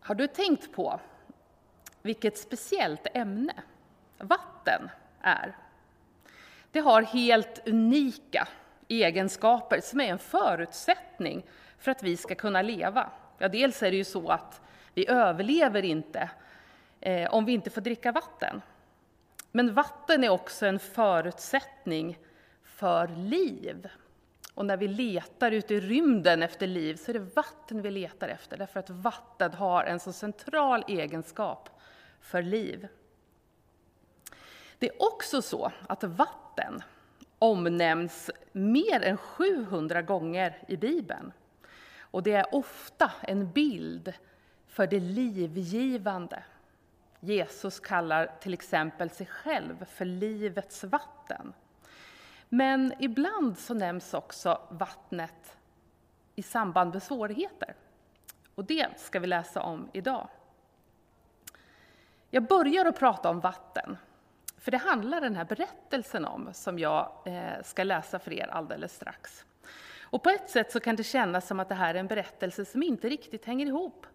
Har 0.00 0.14
du 0.14 0.26
tänkt 0.26 0.72
på 0.72 1.00
vilket 2.02 2.38
speciellt 2.38 3.06
ämne 3.14 3.54
vatten 4.18 4.90
är? 5.20 5.56
Det 6.72 6.80
har 6.80 7.02
helt 7.02 7.68
unika 7.68 8.48
egenskaper 8.88 9.80
som 9.80 10.00
är 10.00 10.08
en 10.08 10.18
förutsättning 10.18 11.46
för 11.78 11.90
att 11.90 12.02
vi 12.02 12.16
ska 12.16 12.34
kunna 12.34 12.62
leva. 12.62 13.10
Ja, 13.38 13.48
dels 13.48 13.82
är 13.82 13.90
det 13.90 13.96
ju 13.96 14.04
så 14.04 14.28
att 14.28 14.60
vi 14.94 15.08
överlever 15.08 15.84
inte 15.84 16.30
eh, 17.00 17.34
om 17.34 17.44
vi 17.44 17.52
inte 17.52 17.70
får 17.70 17.80
dricka 17.80 18.12
vatten. 18.12 18.62
Men 19.52 19.74
vatten 19.74 20.24
är 20.24 20.28
också 20.28 20.66
en 20.66 20.78
förutsättning 20.78 22.18
för 22.64 23.08
liv. 23.08 23.88
Och 24.60 24.66
när 24.66 24.76
vi 24.76 24.88
letar 24.88 25.52
ute 25.52 25.74
i 25.74 25.80
rymden 25.80 26.42
efter 26.42 26.66
liv 26.66 26.96
så 26.96 27.10
är 27.10 27.12
det 27.12 27.36
vatten 27.36 27.82
vi 27.82 27.90
letar 27.90 28.28
efter, 28.28 28.56
därför 28.56 28.80
att 28.80 28.90
vatten 28.90 29.54
har 29.54 29.84
en 29.84 30.00
så 30.00 30.12
central 30.12 30.84
egenskap 30.88 31.68
för 32.20 32.42
liv. 32.42 32.88
Det 34.78 34.88
är 34.88 35.02
också 35.02 35.42
så 35.42 35.72
att 35.86 36.04
vatten 36.04 36.82
omnämns 37.38 38.30
mer 38.52 39.02
än 39.02 39.16
700 39.16 40.02
gånger 40.02 40.62
i 40.68 40.76
Bibeln. 40.76 41.32
Och 42.00 42.22
det 42.22 42.32
är 42.32 42.54
ofta 42.54 43.12
en 43.20 43.52
bild 43.52 44.12
för 44.66 44.86
det 44.86 45.00
livgivande. 45.00 46.42
Jesus 47.20 47.80
kallar 47.80 48.32
till 48.40 48.54
exempel 48.54 49.10
sig 49.10 49.26
själv 49.26 49.84
för 49.84 50.04
livets 50.04 50.84
vatten. 50.84 51.52
Men 52.52 52.92
ibland 52.98 53.58
så 53.58 53.74
nämns 53.74 54.14
också 54.14 54.60
vattnet 54.70 55.56
i 56.34 56.42
samband 56.42 56.92
med 56.92 57.02
svårigheter. 57.02 57.74
Och 58.54 58.64
det 58.64 59.00
ska 59.00 59.20
vi 59.20 59.26
läsa 59.26 59.62
om 59.62 59.88
idag. 59.92 60.28
Jag 62.30 62.46
börjar 62.46 62.84
att 62.84 62.98
prata 62.98 63.30
om 63.30 63.40
vatten, 63.40 63.96
för 64.58 64.70
det 64.70 64.76
handlar 64.76 65.20
den 65.20 65.36
här 65.36 65.44
berättelsen 65.44 66.24
om, 66.24 66.48
som 66.52 66.78
jag 66.78 67.12
eh, 67.24 67.62
ska 67.64 67.84
läsa 67.84 68.18
för 68.18 68.32
er 68.32 68.46
alldeles 68.46 68.94
strax. 68.94 69.44
Och 70.00 70.22
på 70.22 70.30
ett 70.30 70.50
sätt 70.50 70.72
så 70.72 70.80
kan 70.80 70.96
det 70.96 71.04
kännas 71.04 71.46
som 71.46 71.60
att 71.60 71.68
det 71.68 71.74
här 71.74 71.94
är 71.94 71.98
en 71.98 72.06
berättelse 72.06 72.64
som 72.64 72.82
inte 72.82 73.08
riktigt 73.08 73.44
hänger 73.44 73.66
ihop. 73.66 74.06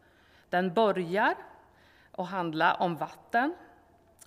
Den 0.50 0.74
börjar 0.74 1.36
att 2.12 2.30
handla 2.30 2.74
om 2.74 2.96
vatten, 2.96 3.54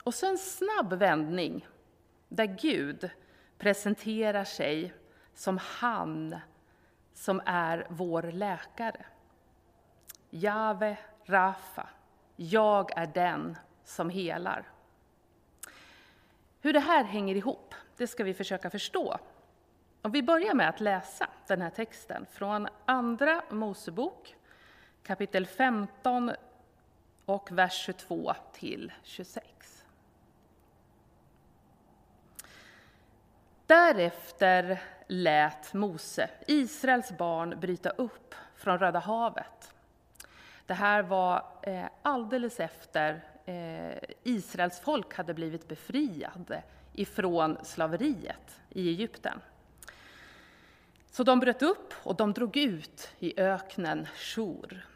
och 0.02 0.14
så 0.14 0.26
en 0.26 0.38
snabb 0.38 0.92
vändning 0.92 1.66
där 2.28 2.46
Gud 2.46 3.10
presenterar 3.58 4.44
sig 4.44 4.94
som 5.34 5.58
han 5.62 6.36
som 7.14 7.42
är 7.46 7.86
vår 7.88 8.22
läkare. 8.22 9.04
Jave 10.30 10.98
Rafa, 11.24 11.88
jag 12.36 12.98
är 12.98 13.06
den 13.06 13.56
som 13.84 14.10
helar. 14.10 14.64
Hur 16.60 16.72
det 16.72 16.80
här 16.80 17.04
hänger 17.04 17.34
ihop, 17.34 17.74
det 17.96 18.06
ska 18.06 18.24
vi 18.24 18.34
försöka 18.34 18.70
förstå. 18.70 19.18
Om 20.02 20.12
vi 20.12 20.22
börjar 20.22 20.54
med 20.54 20.68
att 20.68 20.80
läsa 20.80 21.28
den 21.46 21.62
här 21.62 21.70
texten 21.70 22.26
från 22.30 22.68
Andra 22.84 23.42
Mosebok, 23.50 24.36
kapitel 25.02 25.46
15 25.46 26.32
och 27.24 27.52
vers 27.52 27.84
22 27.84 28.34
till 28.52 28.92
26. 29.02 29.77
Därefter 33.68 34.82
lät 35.06 35.74
Mose 35.74 36.30
Israels 36.46 37.12
barn 37.18 37.60
bryta 37.60 37.90
upp 37.90 38.34
från 38.54 38.78
Röda 38.78 38.98
havet. 38.98 39.74
Det 40.66 40.74
här 40.74 41.02
var 41.02 41.44
eh, 41.62 41.84
alldeles 42.02 42.60
efter 42.60 43.24
eh, 43.44 43.98
Israels 44.22 44.80
folk 44.80 45.14
hade 45.14 45.34
blivit 45.34 45.68
befriade 45.68 46.62
ifrån 46.92 47.58
slaveriet 47.62 48.60
i 48.70 48.88
Egypten. 48.88 49.40
Så 51.10 51.22
de 51.22 51.40
bröt 51.40 51.62
upp 51.62 51.94
och 52.02 52.16
de 52.16 52.32
drog 52.32 52.56
ut 52.56 53.10
i 53.18 53.40
öknen 53.40 54.06
Shur. 54.14 54.86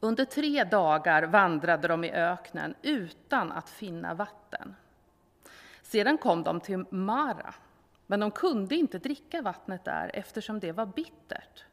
Under 0.00 0.24
tre 0.24 0.64
dagar 0.64 1.22
vandrade 1.22 1.88
de 1.88 2.04
i 2.04 2.12
öknen 2.12 2.74
utan 2.82 3.52
att 3.52 3.70
finna 3.70 4.14
vatten. 4.14 4.74
Sedan 5.86 6.18
kom 6.18 6.42
de 6.42 6.60
till 6.60 6.84
Mara, 6.90 7.54
men 8.06 8.20
de 8.20 8.30
kunde 8.30 8.74
inte 8.74 8.98
dricka 8.98 9.42
vattnet 9.42 9.84
där 9.84 10.10
eftersom 10.14 10.60
det 10.60 10.72
var 10.72 10.86
bittert. 10.86 11.64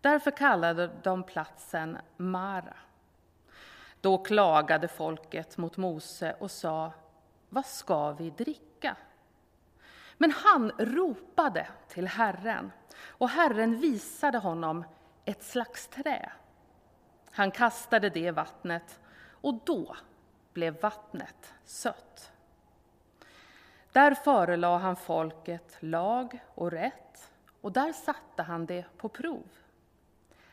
Därför 0.00 0.30
kallade 0.30 0.90
de 1.02 1.22
platsen 1.22 1.98
Mara. 2.16 2.76
Då 4.00 4.18
klagade 4.18 4.88
folket 4.88 5.58
mot 5.58 5.76
Mose 5.76 6.36
och 6.40 6.50
sa, 6.50 6.92
vad 7.48 7.66
ska 7.66 8.12
vi 8.12 8.30
dricka? 8.30 8.96
Men 10.18 10.30
han 10.30 10.70
ropade 10.78 11.68
till 11.88 12.06
Herren, 12.08 12.72
och 13.06 13.28
Herren 13.28 13.80
visade 13.80 14.38
honom 14.38 14.84
ett 15.24 15.42
slags 15.42 15.88
trä. 15.88 16.32
Han 17.30 17.50
kastade 17.50 18.10
det 18.10 18.20
i 18.20 18.30
vattnet, 18.30 19.00
och 19.30 19.54
då 19.64 19.96
blev 20.52 20.80
vattnet 20.80 21.54
sött. 21.64 22.29
Där 23.92 24.14
förelade 24.14 24.78
han 24.78 24.96
folket 24.96 25.76
lag 25.80 26.40
och 26.54 26.70
rätt, 26.70 27.32
och 27.60 27.72
där 27.72 27.92
satte 27.92 28.42
han 28.42 28.66
det 28.66 28.84
på 28.96 29.08
prov. 29.08 29.46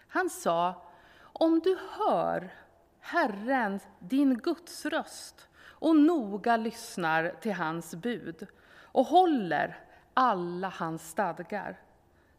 Han 0.08 0.30
sa, 0.30 0.82
om 1.20 1.60
du 1.60 1.78
hör 1.92 2.54
Herren, 3.00 3.80
din 4.00 4.38
Guds 4.38 4.86
röst, 4.86 5.50
och 5.80 5.96
noga 5.96 6.58
lyssnar 6.58 7.36
till 7.42 7.54
hans 7.54 7.96
bud 7.96 8.48
och 8.82 9.06
håller 9.06 9.78
alla 10.14 10.70
hans 10.70 11.10
stadgar, 11.10 11.80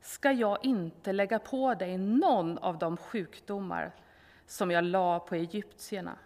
ska 0.01 0.33
jag 0.33 0.65
inte 0.65 1.13
lägga 1.13 1.39
på 1.39 1.75
dig 1.75 1.99
någon 1.99 2.59
av 2.59 2.79
de 2.79 2.97
sjukdomar 2.97 3.93
som 4.47 4.71
jag 4.71 4.85
la 4.85 5.21
på 5.21 5.35
egyptierna. 5.35 6.17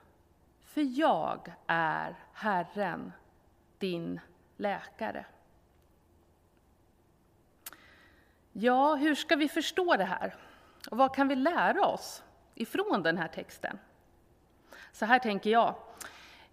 För 0.60 0.98
jag 0.98 1.52
är 1.66 2.16
Herren, 2.32 3.12
din 3.78 4.20
läkare. 4.56 5.24
Ja, 8.52 8.94
hur 8.94 9.14
ska 9.14 9.36
vi 9.36 9.48
förstå 9.48 9.96
det 9.96 10.04
här? 10.04 10.34
Och 10.90 10.96
vad 10.96 11.14
kan 11.14 11.28
vi 11.28 11.36
lära 11.36 11.86
oss 11.86 12.22
ifrån 12.54 13.02
den 13.02 13.18
här 13.18 13.28
texten? 13.28 13.78
Så 14.92 15.04
här 15.04 15.18
tänker 15.18 15.50
jag. 15.50 15.74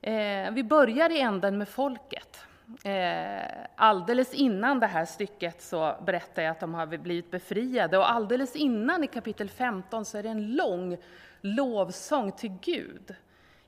Eh, 0.01 0.51
vi 0.51 0.63
börjar 0.63 1.09
i 1.09 1.21
änden 1.21 1.57
med 1.57 1.69
folket. 1.69 2.45
Eh, 2.83 3.65
alldeles 3.75 4.33
innan 4.33 4.79
det 4.79 4.87
här 4.87 5.05
stycket 5.05 5.61
så 5.61 5.95
berättar 6.05 6.41
jag 6.41 6.51
att 6.51 6.59
de 6.59 6.73
har 6.73 6.85
blivit 6.85 7.31
befriade 7.31 7.97
och 7.97 8.11
alldeles 8.11 8.55
innan 8.55 9.03
i 9.03 9.07
kapitel 9.07 9.49
15 9.49 10.05
så 10.05 10.17
är 10.17 10.23
det 10.23 10.29
en 10.29 10.55
lång 10.55 10.97
lovsång 11.41 12.31
till 12.31 12.57
Gud 12.61 13.15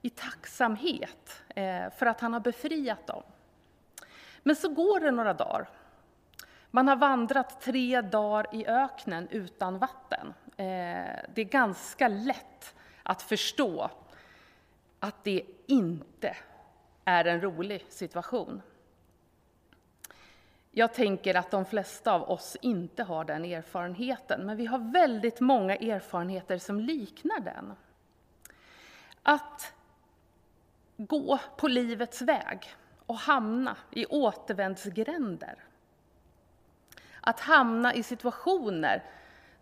i 0.02 0.10
tacksamhet 0.10 1.44
eh, 1.56 1.90
för 1.98 2.06
att 2.06 2.22
han 2.22 2.34
har 2.34 2.40
befriat 2.40 3.08
dem. 3.08 3.24
Men 4.44 4.56
så 4.56 4.70
går 4.70 5.00
det 5.00 5.12
några 5.12 5.34
dagar. 5.34 5.70
Man 6.72 6.88
har 6.88 6.96
vandrat 6.96 7.62
tre 7.62 8.02
dagar 8.02 8.48
i 8.52 8.68
öknen 8.68 9.28
utan 9.32 9.78
vatten. 9.78 10.34
Eh, 10.58 11.20
det 11.34 11.42
är 11.42 11.44
ganska 11.44 12.08
lätt 12.08 12.76
att 13.04 13.22
förstå 13.22 13.90
att 15.00 15.24
det 15.24 15.44
inte 15.68 16.38
är 17.06 17.26
en 17.26 17.42
rolig 17.42 17.86
situation. 17.90 18.62
Jag 20.72 20.94
tänker 20.94 21.36
att 21.36 21.52
de 21.52 21.66
flesta 21.66 22.12
av 22.14 22.30
oss 22.30 22.58
inte 22.62 23.04
har 23.04 23.24
den 23.26 23.46
erfarenheten, 23.46 24.46
men 24.46 24.58
vi 24.58 24.66
har 24.66 24.92
väldigt 24.94 25.40
många 25.40 25.76
erfarenheter 25.76 26.58
som 26.58 26.80
liknar 26.80 27.40
den. 27.40 27.74
Att 29.24 29.74
gå 30.98 31.40
på 31.58 31.68
livets 31.68 32.22
väg 32.22 32.76
och 33.12 33.18
hamna 33.18 33.78
i 33.92 34.06
återvändsgränder. 34.06 35.56
Att 37.22 37.40
hamna 37.40 37.94
i 37.94 38.04
situationer 38.04 39.04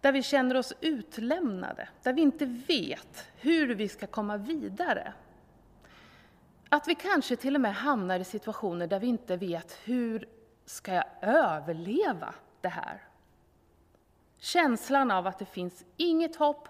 där 0.02 0.12
vi 0.12 0.24
känner 0.24 0.56
oss 0.58 0.74
utlämnade, 0.82 1.90
där 2.04 2.14
vi 2.14 2.22
inte 2.22 2.46
vet 2.46 3.28
hur 3.36 3.76
vi 3.76 3.90
ska 3.90 4.08
komma 4.08 4.38
vidare. 4.38 5.14
Att 6.70 6.88
vi 6.88 6.96
kanske 6.96 7.36
till 7.36 7.56
och 7.56 7.62
med 7.62 7.76
hamnar 7.76 8.20
i 8.20 8.24
situationer 8.24 8.88
där 8.88 9.00
vi 9.00 9.08
inte 9.08 9.38
vet 9.38 9.80
hur 9.84 10.28
ska 10.66 10.94
jag 10.94 11.06
överleva 11.22 12.34
det 12.62 12.70
här? 12.70 13.04
Känslan 14.38 15.12
av 15.12 15.28
att 15.28 15.40
det 15.40 15.46
finns 15.46 15.86
inget 15.98 16.36
hopp, 16.36 16.68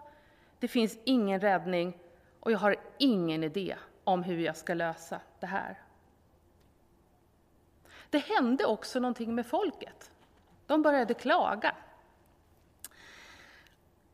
det 0.60 0.68
finns 0.68 0.98
ingen 1.04 1.40
räddning 1.40 1.98
och 2.40 2.52
jag 2.52 2.60
har 2.60 2.76
ingen 2.98 3.44
idé 3.44 3.76
om 4.04 4.24
hur 4.24 4.40
jag 4.40 4.58
ska 4.58 4.74
lösa 4.74 5.20
det 5.40 5.48
här. 5.48 5.78
Det 8.10 8.18
hände 8.18 8.66
också 8.66 9.00
någonting 9.00 9.36
med 9.36 9.46
folket. 9.46 10.12
De 10.66 10.82
började 10.82 11.14
klaga. 11.14 11.76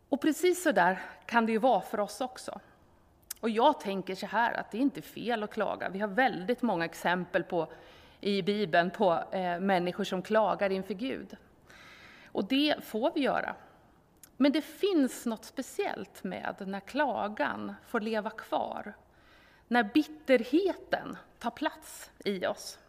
Och 0.09 0.21
precis 0.21 0.63
så 0.63 0.71
där 0.71 1.01
kan 1.25 1.45
det 1.45 1.51
ju 1.51 1.57
vara 1.57 1.81
för 1.81 1.99
oss 1.99 2.21
också. 2.21 2.59
Och 3.39 3.49
jag 3.49 3.79
tänker 3.79 4.15
så 4.15 4.25
här 4.25 4.53
att 4.53 4.71
det 4.71 4.77
är 4.77 4.81
inte 4.81 5.01
fel 5.01 5.43
att 5.43 5.51
klaga. 5.51 5.89
Vi 5.89 5.99
har 5.99 6.07
väldigt 6.07 6.61
många 6.61 6.85
exempel 6.85 7.43
på, 7.43 7.67
i 8.21 8.41
Bibeln 8.41 8.91
på 8.91 9.23
eh, 9.31 9.59
människor 9.59 10.03
som 10.03 10.21
klagar 10.21 10.69
inför 10.69 10.93
Gud. 10.93 11.37
Och 12.31 12.45
det 12.45 12.83
får 12.83 13.11
vi 13.15 13.21
göra. 13.21 13.55
Men 14.37 14.51
det 14.51 14.61
finns 14.61 15.25
något 15.25 15.45
speciellt 15.45 16.23
med 16.23 16.55
när 16.67 16.79
klagan 16.79 17.75
får 17.87 17.99
leva 17.99 18.29
kvar. 18.29 18.93
När 19.67 19.83
bitterheten 19.83 21.17
tar 21.39 21.51
plats 21.51 22.11
i 22.25 22.45
oss. 22.45 22.79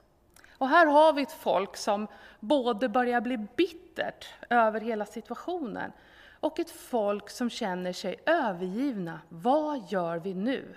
Och 0.59 0.69
här 0.69 0.87
har 0.87 1.13
vi 1.13 1.23
ett 1.23 1.33
folk 1.33 1.77
som 1.77 2.07
både 2.41 2.89
börjar 2.89 3.21
bli 3.21 3.37
bittert 3.37 4.27
över 4.51 4.81
hela 4.81 5.07
situationen 5.07 5.93
och 6.41 6.59
ett 6.59 6.71
folk 6.71 7.31
som 7.31 7.51
känner 7.51 7.93
sig 7.93 8.17
övergivna. 8.27 9.21
Vad 9.29 9.93
gör 9.93 10.19
vi 10.19 10.35
nu? 10.35 10.77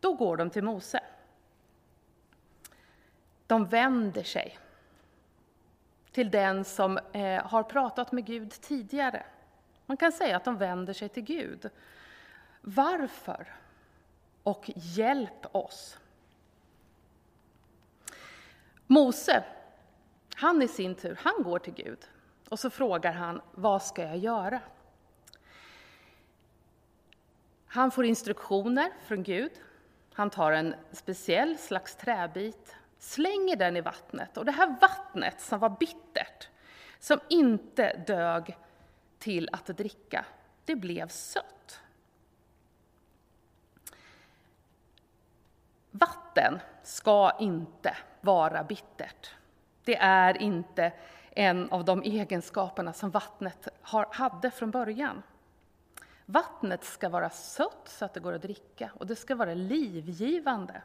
Då 0.00 0.14
går 0.14 0.36
de 0.36 0.50
till 0.50 0.64
Mose. 0.64 1.00
De 3.46 3.66
vänder 3.66 4.22
sig 4.22 4.58
till 6.12 6.30
den 6.30 6.64
som 6.64 6.98
eh, 7.12 7.46
har 7.46 7.62
pratat 7.62 8.12
med 8.12 8.26
Gud 8.26 8.50
tidigare. 8.50 9.26
Man 9.86 9.96
kan 9.96 10.12
säga 10.12 10.36
att 10.36 10.44
de 10.44 10.56
vänder 10.56 10.92
sig 10.92 11.08
till 11.08 11.22
Gud. 11.22 11.70
Varför? 12.60 13.54
Och 14.42 14.70
hjälp 14.74 15.46
oss. 15.56 15.98
Mose, 18.94 19.44
han 20.34 20.62
i 20.62 20.68
sin 20.68 20.94
tur, 20.94 21.18
han 21.22 21.42
går 21.42 21.58
till 21.58 21.74
Gud 21.74 21.98
och 22.48 22.58
så 22.58 22.70
frågar 22.70 23.12
han, 23.12 23.40
vad 23.52 23.82
ska 23.82 24.02
jag 24.02 24.18
göra? 24.18 24.60
Han 27.66 27.90
får 27.90 28.04
instruktioner 28.04 28.90
från 29.06 29.22
Gud. 29.22 29.52
Han 30.12 30.30
tar 30.30 30.52
en 30.52 30.74
speciell 30.92 31.58
slags 31.58 31.96
träbit, 31.96 32.76
slänger 32.98 33.56
den 33.56 33.76
i 33.76 33.80
vattnet. 33.80 34.36
Och 34.36 34.44
det 34.44 34.52
här 34.52 34.76
vattnet 34.80 35.40
som 35.40 35.60
var 35.60 35.76
bittert, 35.80 36.48
som 36.98 37.20
inte 37.28 38.04
dög 38.06 38.56
till 39.18 39.48
att 39.52 39.66
dricka, 39.66 40.24
det 40.64 40.76
blev 40.76 41.08
sött. 41.08 41.80
Vatten 45.90 46.23
ska 46.82 47.32
inte 47.40 47.96
vara 48.20 48.64
bittert. 48.64 49.30
Det 49.84 49.96
är 49.96 50.42
inte 50.42 50.92
en 51.30 51.70
av 51.70 51.84
de 51.84 52.02
egenskaperna 52.02 52.92
som 52.92 53.10
vattnet 53.10 53.68
hade 54.10 54.50
från 54.50 54.70
början. 54.70 55.22
Vattnet 56.26 56.84
ska 56.84 57.08
vara 57.08 57.30
sött 57.30 57.82
så 57.88 58.04
att 58.04 58.14
det 58.14 58.20
går 58.20 58.32
att 58.32 58.42
dricka 58.42 58.90
och 58.94 59.06
det 59.06 59.16
ska 59.16 59.34
vara 59.34 59.54
livgivande. 59.54 60.82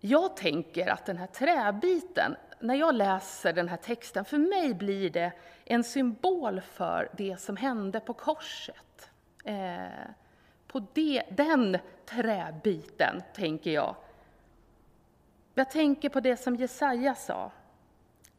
Jag 0.00 0.36
tänker 0.36 0.86
att 0.86 1.06
den 1.06 1.16
här 1.16 1.26
träbiten, 1.26 2.36
när 2.60 2.74
jag 2.74 2.94
läser 2.94 3.52
den 3.52 3.68
här 3.68 3.76
texten, 3.76 4.24
för 4.24 4.38
mig 4.38 4.74
blir 4.74 5.10
det 5.10 5.32
en 5.64 5.84
symbol 5.84 6.60
för 6.60 7.08
det 7.12 7.40
som 7.40 7.56
hände 7.56 8.00
på 8.00 8.14
korset. 8.14 9.10
Eh, 9.44 9.88
på 10.68 10.86
det, 10.92 11.22
den 11.30 11.78
träbiten, 12.06 13.22
tänker 13.34 13.70
jag. 13.70 13.94
Jag 15.54 15.70
tänker 15.70 16.08
på 16.08 16.20
det 16.20 16.36
som 16.36 16.56
Jesaja 16.56 17.14
sa. 17.14 17.50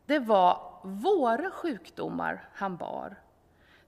Det 0.06 0.20
var 0.20 0.80
våra 0.84 1.52
sjukdomar 1.52 2.50
han 2.54 2.78
bar. 2.78 3.16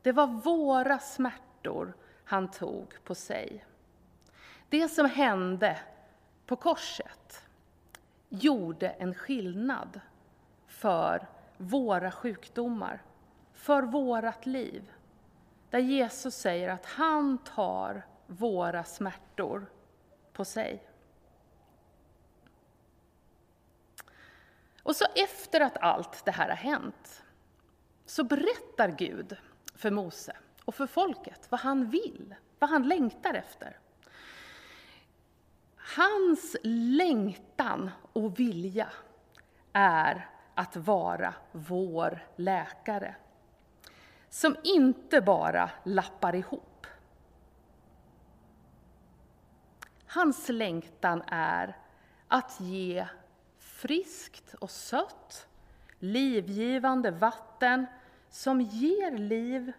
Det 0.02 0.12
var 0.12 0.28
våra 0.28 1.00
smärtor 1.00 1.94
han 2.24 2.52
tog 2.52 3.04
på 3.04 3.16
sig. 3.16 3.66
Det 4.70 4.88
som 4.88 5.10
hände 5.10 5.80
på 6.46 6.56
korset 6.56 7.48
gjorde 8.30 8.90
en 8.90 9.14
skillnad 9.14 10.00
för 10.68 11.28
våra 11.58 12.12
sjukdomar, 12.12 13.02
för 13.54 13.84
vårat 13.84 14.46
liv. 14.46 14.92
Där 15.70 15.80
Jesus 15.80 16.36
säger 16.36 16.70
att 16.70 16.86
han 16.86 17.38
tar 17.38 18.06
våra 18.32 18.84
smärtor 18.84 19.66
på 20.34 20.46
sig. 20.46 20.88
Och 24.84 24.96
så 24.96 25.06
efter 25.16 25.62
att 25.62 25.78
allt 25.78 26.26
det 26.26 26.32
här 26.32 26.50
har 26.50 26.56
hänt, 26.56 27.24
så 28.06 28.24
berättar 28.24 28.90
Gud 28.98 29.38
för 29.76 29.92
Mose 29.92 30.38
och 30.66 30.76
för 30.76 30.88
folket 30.88 31.48
vad 31.50 31.60
han 31.60 31.90
vill, 31.90 32.36
vad 32.60 32.70
han 32.70 32.88
längtar 32.88 33.34
efter. 33.34 33.80
Hans 35.76 36.56
längtan 36.64 37.92
och 38.14 38.40
vilja 38.40 38.90
är 39.74 40.30
att 40.56 40.76
vara 40.76 41.34
vår 41.52 42.26
läkare. 42.36 43.16
Som 44.30 44.56
inte 44.64 45.22
bara 45.22 45.70
lappar 45.84 46.36
ihop. 46.36 46.71
Hans 50.14 50.50
längtan 50.50 51.24
är 51.28 51.78
att 52.28 52.60
ge 52.60 53.08
friskt 53.58 54.54
och 54.54 54.72
sött, 54.72 55.48
livgivande 56.00 57.12
vatten 57.12 57.86
som 58.30 58.62
ger 58.62 59.18
liv 59.18 59.72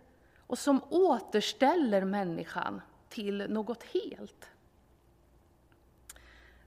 och 0.46 0.58
som 0.58 0.80
återställer 0.90 2.04
människan 2.04 2.80
till 3.08 3.46
något 3.48 3.82
helt. 3.82 4.50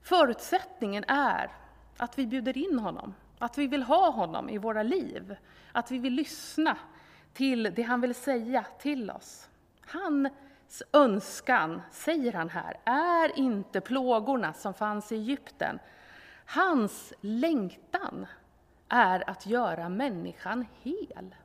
Förutsättningen 0.02 1.04
är 1.08 1.52
att 1.98 2.20
vi 2.20 2.28
bjuder 2.28 2.58
in 2.58 2.80
honom, 2.80 3.14
att 3.40 3.58
vi 3.58 3.68
vill 3.68 3.84
ha 3.84 4.10
honom 4.10 4.50
i 4.50 4.58
våra 4.58 4.84
liv, 4.84 5.36
att 5.72 5.92
vi 5.92 5.98
vill 5.98 6.14
lyssna 6.14 6.78
till 7.34 7.64
det 7.76 7.82
han 7.82 8.02
vill 8.02 8.16
säga 8.16 8.66
till 8.80 9.12
oss. 9.12 9.50
Han 9.82 10.30
önskan, 10.94 11.82
säger 11.92 12.34
han 12.34 12.50
här, 12.50 12.78
är 12.86 13.40
inte 13.40 13.82
plågorna 13.82 14.54
som 14.54 14.74
fanns 14.74 15.12
i 15.12 15.16
Egypten, 15.16 15.80
Hans 16.46 17.14
längtan 17.22 18.28
är 18.90 19.30
att 19.30 19.46
göra 19.46 19.90
människan 19.90 20.66
hel. 20.84 21.36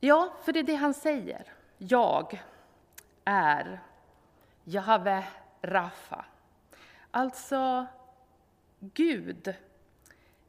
Ja, 0.00 0.34
för 0.42 0.52
det 0.52 0.58
är 0.58 0.64
det 0.64 0.74
han 0.74 0.94
säger. 0.94 1.52
Jag 1.78 2.42
är 3.24 3.80
Jahve 4.64 5.24
Rafa. 5.62 6.24
Alltså, 7.10 7.86
Gud 8.80 9.54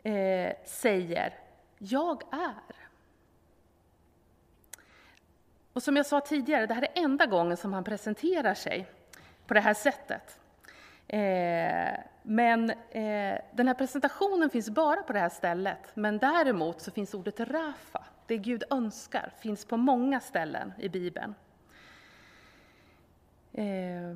eh, 0.04 0.54
säger, 0.66 1.45
jag 1.78 2.24
är. 2.32 2.76
Och 5.74 5.84
som 5.84 5.96
jag 5.96 6.06
sa 6.06 6.22
tidigare, 6.22 6.66
det 6.66 6.74
här 6.74 6.82
är 6.82 7.04
enda 7.04 7.26
gången 7.26 7.58
som 7.58 7.74
han 7.74 7.84
presenterar 7.84 8.54
sig 8.54 8.88
på 9.48 9.54
det 9.54 9.60
här 9.60 9.74
sättet. 9.74 10.40
Eh, 11.08 12.00
men 12.24 12.70
eh, 12.70 13.40
den 13.52 13.68
här 13.68 13.74
presentationen 13.74 14.50
finns 14.50 14.70
bara 14.70 15.04
på 15.04 15.14
det 15.14 15.20
här 15.20 15.30
stället, 15.30 15.96
men 15.96 16.18
däremot 16.18 16.82
så 16.82 16.92
finns 16.92 17.14
ordet 17.14 17.40
Rafa, 17.40 18.06
det 18.26 18.38
Gud 18.38 18.64
önskar, 18.70 19.34
finns 19.40 19.66
på 19.66 19.78
många 19.78 20.20
ställen 20.20 20.74
i 20.78 20.90
Bibeln. 20.90 21.36
Eh, 23.54 24.16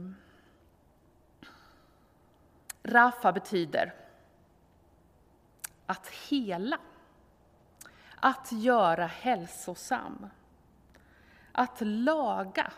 Rafa 2.83 3.31
betyder 3.31 3.93
att 5.85 6.07
hela, 6.29 6.79
att 8.19 8.51
göra 8.51 9.05
hälsosam 9.05 10.29
att 11.51 11.81
laga, 11.81 12.71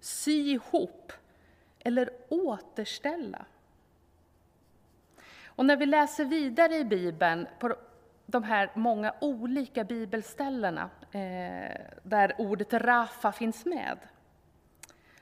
sy 0.00 0.50
ihop 0.52 1.12
eller 1.78 2.10
återställa. 2.28 3.44
Och 5.44 5.66
när 5.66 5.76
vi 5.76 5.86
läser 5.86 6.24
vidare 6.24 6.76
i 6.76 6.84
Bibeln, 6.84 7.46
på 7.58 7.76
de 8.26 8.42
här 8.42 8.70
många 8.74 9.14
olika 9.20 9.84
bibelställena 9.84 10.90
eh, 11.12 11.80
där 12.02 12.34
ordet 12.38 12.72
Rafa 12.72 13.32
finns 13.32 13.64
med, 13.64 13.98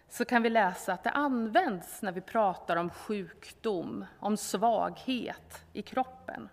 så 0.08 0.24
kan 0.24 0.42
vi 0.42 0.50
läsa 0.50 0.92
att 0.92 1.04
det 1.04 1.10
används 1.10 2.02
när 2.02 2.12
vi 2.12 2.20
pratar 2.20 2.76
om 2.76 2.90
sjukdom, 2.90 4.04
om 4.18 4.36
svaghet 4.36 5.64
i 5.72 5.82
kroppen. 5.82 6.48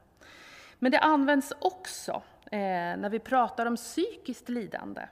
Men 0.80 0.92
det 0.92 1.00
används 1.00 1.54
också 1.60 2.22
Eh, 2.52 2.98
när 2.98 3.10
vi 3.10 3.20
pratar 3.20 3.66
om 3.66 3.76
psykiskt 3.76 4.50
lidande 4.50 5.08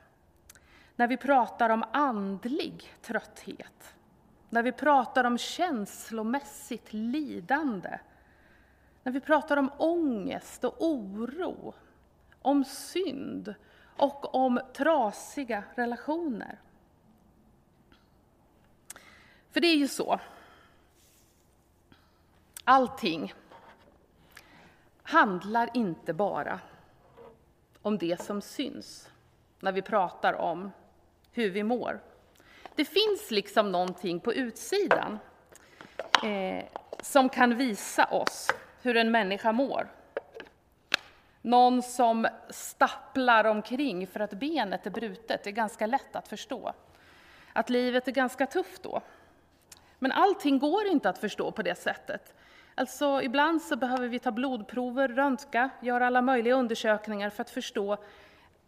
när 0.95 1.07
vi 1.07 1.17
pratar 1.17 1.69
om 1.69 1.83
andlig 1.91 2.93
trötthet, 3.01 3.95
när 4.49 4.63
vi 4.63 4.71
pratar 4.71 5.23
om 5.23 5.37
känslomässigt 5.37 6.93
lidande, 6.93 7.99
när 9.03 9.11
vi 9.11 9.19
pratar 9.19 9.57
om 9.57 9.71
ångest 9.77 10.63
och 10.63 10.75
oro, 10.79 11.73
om 12.41 12.63
synd 12.65 13.55
och 13.97 14.35
om 14.35 14.59
trasiga 14.73 15.63
relationer. 15.75 16.59
För 19.51 19.59
det 19.59 19.67
är 19.67 19.75
ju 19.75 19.87
så, 19.87 20.19
allting 22.63 23.33
handlar 25.03 25.69
inte 25.73 26.13
bara 26.13 26.59
om 27.85 27.97
det 27.97 28.21
som 28.21 28.41
syns 28.41 29.09
när 29.59 29.71
vi 29.71 29.81
pratar 29.81 30.33
om 30.33 30.71
hur 31.31 31.49
vi 31.49 31.63
mår. 31.63 31.99
Det 32.75 32.85
finns 32.85 33.31
liksom 33.31 33.71
någonting 33.71 34.19
på 34.19 34.33
utsidan 34.33 35.19
eh, 36.23 36.65
som 37.01 37.29
kan 37.29 37.57
visa 37.57 38.05
oss 38.05 38.51
hur 38.81 38.97
en 38.97 39.11
människa 39.11 39.51
mår. 39.51 39.87
Någon 41.41 41.81
som 41.81 42.27
stapplar 42.49 43.43
omkring 43.45 44.07
för 44.07 44.19
att 44.19 44.33
benet 44.33 44.85
är 44.85 44.91
brutet 44.91 45.47
är 45.47 45.51
ganska 45.51 45.85
lätt 45.85 46.15
att 46.15 46.27
förstå. 46.27 46.73
Att 47.53 47.69
livet 47.69 48.07
är 48.07 48.11
ganska 48.11 48.45
tufft 48.45 48.83
då. 48.83 49.01
Men 49.99 50.11
allting 50.11 50.59
går 50.59 50.87
inte 50.87 51.09
att 51.09 51.17
förstå 51.17 51.51
på 51.51 51.61
det 51.61 51.75
sättet. 51.75 52.33
Alltså, 52.75 53.21
ibland 53.21 53.61
så 53.61 53.75
behöver 53.75 54.07
vi 54.07 54.19
ta 54.19 54.31
blodprover, 54.31 55.07
röntga, 55.07 55.69
göra 55.81 56.07
alla 56.07 56.21
möjliga 56.21 56.55
undersökningar 56.55 57.29
för 57.29 57.41
att 57.41 57.49
förstå. 57.49 57.97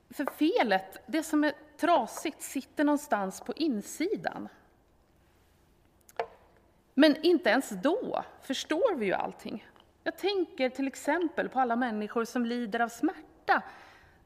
För 0.09 0.25
felet, 0.25 0.97
det 1.05 1.23
som 1.23 1.43
är 1.43 1.53
trasigt, 1.77 2.41
sitter 2.41 2.83
någonstans 2.83 3.41
på 3.41 3.53
insidan. 3.53 4.49
Men 6.93 7.15
inte 7.21 7.49
ens 7.49 7.69
då 7.69 8.23
förstår 8.41 8.95
vi 8.95 9.05
ju 9.05 9.13
allting. 9.13 9.67
Jag 10.03 10.17
tänker 10.17 10.69
till 10.69 10.87
exempel 10.87 11.49
på 11.49 11.59
alla 11.59 11.75
människor 11.75 12.25
som 12.25 12.45
lider 12.45 12.79
av 12.79 12.89
smärta, 12.89 13.61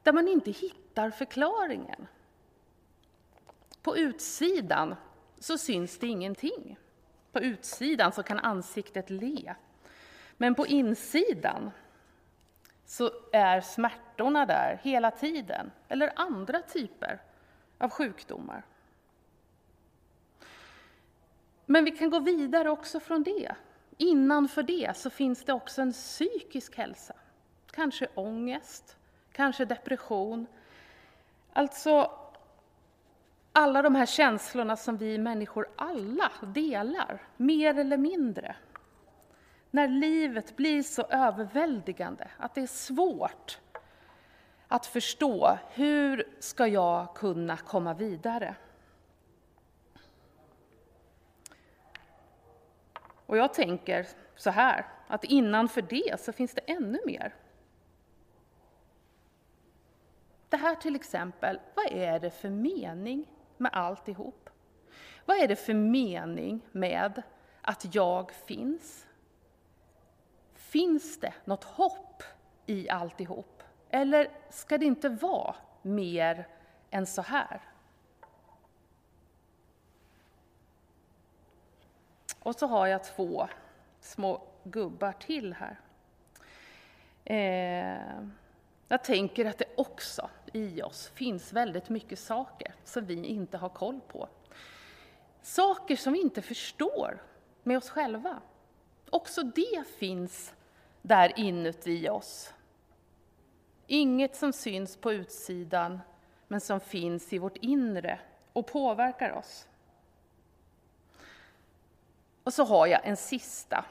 där 0.02 0.12
man 0.12 0.28
inte 0.28 0.50
hittar 0.50 1.10
förklaringen. 1.10 2.06
På 3.82 3.96
utsidan 3.96 4.94
så 5.38 5.58
syns 5.58 5.98
det 5.98 6.06
ingenting. 6.06 6.78
På 7.32 7.40
utsidan 7.40 8.12
så 8.12 8.22
kan 8.22 8.38
ansiktet 8.38 9.10
le. 9.10 9.54
Men 10.42 10.54
på 10.54 10.66
insidan 10.66 11.70
så 12.84 13.10
är 13.32 13.60
smärtorna 13.60 14.46
där 14.46 14.80
hela 14.82 15.10
tiden, 15.10 15.70
eller 15.88 16.12
andra 16.16 16.62
typer 16.62 17.20
av 17.78 17.90
sjukdomar. 17.90 18.62
Men 21.66 21.84
vi 21.84 21.90
kan 21.90 22.10
gå 22.10 22.18
vidare 22.18 22.70
också 22.70 23.00
från 23.00 23.22
det. 23.22 23.54
Innanför 23.96 24.62
det 24.62 24.96
så 24.96 25.10
finns 25.10 25.44
det 25.44 25.52
också 25.52 25.82
en 25.82 25.92
psykisk 25.92 26.76
hälsa. 26.76 27.14
Kanske 27.70 28.08
ångest, 28.14 28.96
kanske 29.32 29.64
depression. 29.64 30.46
Alltså 31.52 32.10
alla 33.52 33.82
de 33.82 33.94
här 33.94 34.06
känslorna 34.06 34.76
som 34.76 34.96
vi 34.96 35.18
människor 35.18 35.66
alla 35.76 36.32
delar, 36.42 37.22
mer 37.36 37.78
eller 37.78 37.96
mindre. 37.96 38.56
När 39.74 39.88
livet 39.88 40.56
blir 40.56 40.82
så 40.82 41.02
överväldigande 41.02 42.30
att 42.36 42.54
det 42.54 42.60
är 42.60 42.66
svårt 42.66 43.58
att 44.68 44.86
förstå 44.86 45.58
hur 45.70 46.28
ska 46.38 46.66
jag 46.66 47.14
kunna 47.14 47.56
komma 47.56 47.94
vidare. 47.94 48.54
Och 53.26 53.36
jag 53.36 53.54
tänker 53.54 54.06
så 54.36 54.50
här, 54.50 54.86
att 55.06 55.24
innanför 55.24 55.82
det 55.82 56.20
så 56.20 56.32
finns 56.32 56.54
det 56.54 56.60
ännu 56.60 56.98
mer. 57.06 57.34
Det 60.48 60.56
här 60.56 60.74
till 60.74 60.96
exempel, 60.96 61.60
vad 61.74 61.86
är 61.92 62.20
det 62.20 62.30
för 62.30 62.50
mening 62.50 63.26
med 63.56 63.70
alltihop? 63.74 64.50
Vad 65.24 65.36
är 65.36 65.48
det 65.48 65.56
för 65.56 65.74
mening 65.74 66.60
med 66.72 67.22
att 67.60 67.94
jag 67.94 68.30
finns? 68.32 69.06
Finns 70.72 71.20
det 71.20 71.34
något 71.44 71.64
hopp 71.64 72.22
i 72.66 72.88
alltihop? 72.88 73.62
Eller 73.90 74.30
ska 74.50 74.78
det 74.78 74.84
inte 74.84 75.08
vara 75.08 75.54
mer 75.82 76.48
än 76.90 77.06
så 77.06 77.22
här? 77.22 77.60
Och 82.38 82.54
så 82.54 82.66
har 82.66 82.86
jag 82.86 83.04
två 83.04 83.48
små 84.00 84.42
gubbar 84.64 85.12
till 85.12 85.54
här. 85.54 85.80
Eh, 87.24 88.28
jag 88.88 89.04
tänker 89.04 89.44
att 89.44 89.58
det 89.58 89.74
också 89.76 90.30
i 90.52 90.82
oss 90.82 91.08
finns 91.08 91.52
väldigt 91.52 91.88
mycket 91.88 92.18
saker 92.18 92.74
som 92.84 93.06
vi 93.06 93.24
inte 93.24 93.58
har 93.58 93.68
koll 93.68 94.00
på. 94.08 94.28
Saker 95.42 95.96
som 95.96 96.12
vi 96.12 96.20
inte 96.20 96.42
förstår 96.42 97.22
med 97.62 97.76
oss 97.76 97.90
själva. 97.90 98.40
Också 99.10 99.42
det 99.42 99.84
finns 99.98 100.54
där 101.02 101.32
inuti 101.38 102.08
oss. 102.08 102.52
Inget 103.86 104.36
som 104.36 104.52
syns 104.52 104.96
på 104.96 105.12
utsidan, 105.12 106.00
men 106.48 106.60
som 106.60 106.80
finns 106.80 107.32
i 107.32 107.38
vårt 107.38 107.56
inre 107.56 108.18
och 108.52 108.66
påverkar 108.66 109.30
oss. 109.30 109.68
Och 112.44 112.54
så 112.54 112.64
har 112.64 112.86
jag 112.86 113.00
en 113.04 113.16
sista 113.16 113.84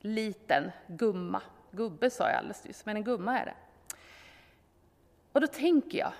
liten 0.00 0.70
gumma. 0.86 1.42
Gubbe 1.70 2.10
sa 2.10 2.28
jag 2.28 2.36
alldeles 2.38 2.64
nyss, 2.64 2.86
men 2.86 2.96
en 2.96 3.04
gumma 3.04 3.40
är 3.40 3.44
det. 3.44 3.54
Och 5.32 5.40
då 5.40 5.46
tänker 5.46 5.98
jag 5.98 6.12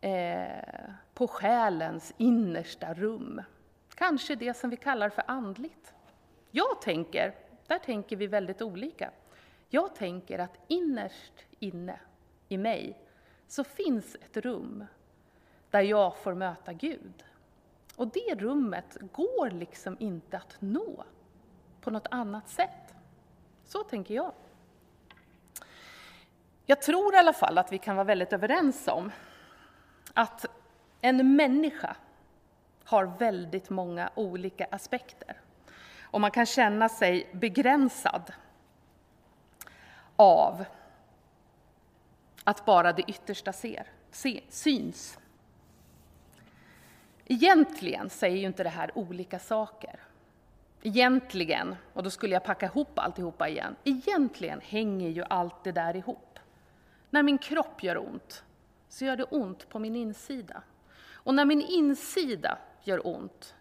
eh, 0.00 0.90
på 1.14 1.26
själens 1.26 2.14
innersta 2.16 2.94
rum. 2.94 3.42
Kanske 3.94 4.34
det 4.34 4.54
som 4.54 4.70
vi 4.70 4.76
kallar 4.76 5.08
för 5.08 5.24
andligt. 5.26 5.94
Jag 6.50 6.80
tänker, 6.80 7.34
där 7.66 7.78
tänker 7.78 8.16
vi 8.16 8.26
väldigt 8.26 8.62
olika. 8.62 9.10
Jag 9.68 9.94
tänker 9.94 10.38
att 10.38 10.58
innerst 10.66 11.44
inne 11.58 12.00
i 12.48 12.58
mig 12.58 12.98
så 13.46 13.64
finns 13.64 14.14
ett 14.14 14.36
rum 14.36 14.84
där 15.70 15.80
jag 15.80 16.16
får 16.16 16.34
möta 16.34 16.72
Gud. 16.72 17.24
Och 17.96 18.08
det 18.08 18.34
rummet 18.34 18.96
går 19.12 19.50
liksom 19.50 19.96
inte 20.00 20.36
att 20.36 20.56
nå 20.58 21.04
på 21.80 21.90
något 21.90 22.06
annat 22.10 22.48
sätt. 22.48 22.94
Så 23.64 23.84
tänker 23.84 24.14
jag. 24.14 24.32
Jag 26.66 26.82
tror 26.82 27.14
i 27.14 27.16
alla 27.16 27.32
fall 27.32 27.58
att 27.58 27.72
vi 27.72 27.78
kan 27.78 27.96
vara 27.96 28.04
väldigt 28.04 28.32
överens 28.32 28.88
om 28.88 29.12
att 30.14 30.46
en 31.00 31.36
människa 31.36 31.96
har 32.84 33.04
väldigt 33.18 33.70
många 33.70 34.10
olika 34.14 34.66
aspekter. 34.70 35.40
Och 36.16 36.20
man 36.20 36.30
kan 36.30 36.46
känna 36.46 36.88
sig 36.88 37.28
begränsad 37.32 38.32
av 40.16 40.64
att 42.44 42.64
bara 42.64 42.92
det 42.92 43.02
yttersta 43.10 43.52
ser, 43.52 43.86
se, 44.10 44.40
syns. 44.48 45.18
Egentligen 47.24 48.10
säger 48.10 48.36
ju 48.36 48.46
inte 48.46 48.62
det 48.62 48.68
här 48.68 48.98
olika 48.98 49.38
saker. 49.38 50.00
Egentligen, 50.82 51.76
och 51.92 52.02
då 52.02 52.10
skulle 52.10 52.34
jag 52.34 52.44
packa 52.44 52.66
ihop 52.66 52.98
alltihopa 52.98 53.48
igen, 53.48 53.76
egentligen 53.84 54.60
hänger 54.60 55.08
ju 55.08 55.24
allt 55.24 55.64
det 55.64 55.72
där 55.72 55.96
ihop. 55.96 56.38
När 57.10 57.22
min 57.22 57.38
kropp 57.38 57.82
gör 57.82 57.98
ont, 57.98 58.44
så 58.88 59.04
gör 59.04 59.16
det 59.16 59.24
ont 59.24 59.68
på 59.68 59.78
min 59.78 59.96
insida. 59.96 60.62
Och 61.12 61.34
när 61.34 61.44
min 61.44 61.62
insida 61.62 62.58
gör 62.82 63.06
ont, 63.06 63.54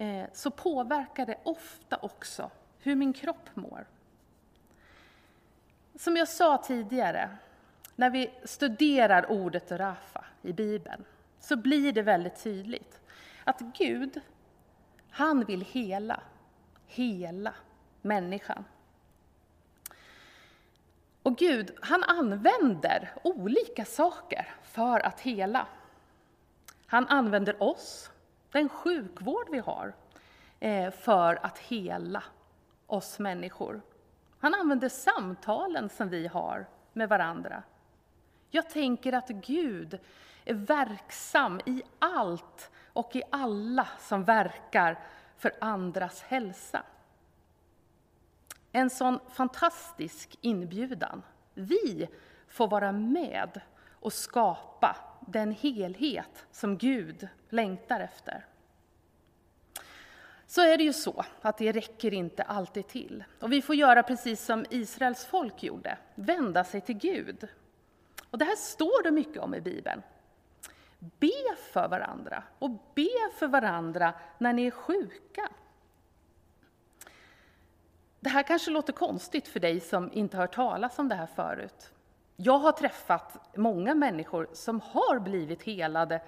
Eh, 0.00 0.24
så 0.32 0.50
påverkar 0.50 1.26
det 1.26 1.38
ofta 1.42 1.98
också 2.02 2.50
hur 2.78 2.96
min 2.96 3.12
kropp 3.12 3.50
mår. 3.54 3.86
Som 5.94 6.16
jag 6.16 6.28
sa 6.28 6.58
tidigare, 6.58 7.30
när 7.96 8.10
vi 8.10 8.30
studerar 8.44 9.30
ordet 9.30 9.72
Rafa 9.72 10.24
i 10.42 10.52
Bibeln, 10.52 11.04
så 11.40 11.56
blir 11.56 11.92
det 11.92 12.02
väldigt 12.02 12.42
tydligt 12.42 13.00
att 13.44 13.60
Gud, 13.60 14.20
han 15.10 15.44
vill 15.44 15.60
hela, 15.60 16.20
hela 16.86 17.54
människan. 18.02 18.64
Och 21.22 21.36
Gud, 21.36 21.76
han 21.82 22.04
använder 22.04 23.12
olika 23.22 23.84
saker 23.84 24.54
för 24.62 25.06
att 25.06 25.20
hela. 25.20 25.66
Han 26.86 27.06
använder 27.06 27.62
oss, 27.62 28.10
den 28.52 28.68
sjukvård 28.68 29.46
vi 29.50 29.58
har, 29.58 29.94
eh, 30.60 30.90
för 30.90 31.46
att 31.46 31.58
hela 31.58 32.22
oss 32.86 33.18
människor. 33.18 33.82
Han 34.38 34.54
använder 34.54 34.88
samtalen 34.88 35.88
som 35.88 36.08
vi 36.08 36.26
har 36.26 36.66
med 36.92 37.08
varandra. 37.08 37.62
Jag 38.50 38.70
tänker 38.70 39.12
att 39.12 39.28
Gud 39.28 39.98
är 40.44 40.54
verksam 40.54 41.60
i 41.66 41.82
allt 41.98 42.70
och 42.92 43.16
i 43.16 43.22
alla 43.30 43.88
som 43.98 44.24
verkar 44.24 44.98
för 45.36 45.52
andras 45.60 46.22
hälsa. 46.22 46.82
En 48.72 48.90
sån 48.90 49.20
fantastisk 49.28 50.38
inbjudan. 50.40 51.22
Vi 51.54 52.08
får 52.48 52.68
vara 52.68 52.92
med 52.92 53.60
och 54.00 54.12
skapa 54.12 54.96
den 55.30 55.52
helhet 55.52 56.46
som 56.52 56.78
Gud 56.78 57.28
längtar 57.48 58.00
efter. 58.00 58.46
Så 60.46 60.60
är 60.60 60.78
det 60.78 60.84
ju 60.84 60.92
så 60.92 61.24
att 61.40 61.58
det 61.58 61.72
räcker 61.72 62.14
inte 62.14 62.42
alltid 62.42 62.88
till. 62.88 63.24
Och 63.40 63.52
vi 63.52 63.62
får 63.62 63.74
göra 63.74 64.02
precis 64.02 64.44
som 64.44 64.66
Israels 64.70 65.24
folk 65.24 65.62
gjorde, 65.62 65.98
vända 66.14 66.64
sig 66.64 66.80
till 66.80 66.98
Gud. 66.98 67.48
Och 68.30 68.38
det 68.38 68.44
här 68.44 68.56
står 68.56 69.02
det 69.02 69.10
mycket 69.10 69.42
om 69.42 69.54
i 69.54 69.60
Bibeln. 69.60 70.02
Be 70.98 71.56
för 71.72 71.88
varandra 71.88 72.42
och 72.58 72.70
be 72.70 73.30
för 73.38 73.48
varandra 73.48 74.14
när 74.38 74.52
ni 74.52 74.66
är 74.66 74.70
sjuka. 74.70 75.48
Det 78.20 78.28
här 78.28 78.42
kanske 78.42 78.70
låter 78.70 78.92
konstigt 78.92 79.48
för 79.48 79.60
dig 79.60 79.80
som 79.80 80.12
inte 80.12 80.36
hört 80.36 80.54
talas 80.54 80.98
om 80.98 81.08
det 81.08 81.14
här 81.14 81.26
förut. 81.26 81.92
Jag 82.42 82.58
har 82.58 82.72
träffat 82.72 83.56
många 83.56 83.94
människor 83.94 84.48
som 84.52 84.80
har 84.80 85.18
blivit 85.18 85.62
helade 85.62 86.22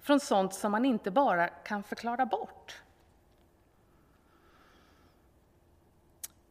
från 0.00 0.20
sånt 0.20 0.54
som 0.54 0.72
man 0.72 0.84
inte 0.84 1.10
bara 1.10 1.48
kan 1.48 1.82
förklara 1.82 2.26
bort. 2.26 2.82